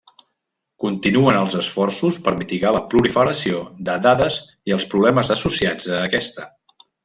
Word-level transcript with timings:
Continuen 0.83 1.37
els 1.41 1.57
esforços 1.59 2.17
per 2.29 2.33
mitigar 2.39 2.73
la 2.77 2.81
proliferació 2.95 3.61
de 3.91 3.99
dades 4.09 4.41
i 4.71 4.77
els 4.79 4.89
problemes 4.95 5.31
associats 5.39 5.93
a 6.01 6.05
aquesta. 6.11 6.49